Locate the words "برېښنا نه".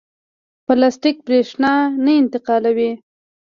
1.25-2.11